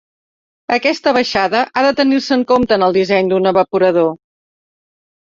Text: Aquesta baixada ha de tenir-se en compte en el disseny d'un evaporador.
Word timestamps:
Aquesta 0.75 1.13
baixada 1.17 1.61
ha 1.67 1.85
de 1.87 1.93
tenir-se 2.01 2.35
en 2.39 2.49
compte 2.55 2.77
en 2.81 2.89
el 2.89 2.99
disseny 3.01 3.33
d'un 3.35 3.55
evaporador. 3.55 4.15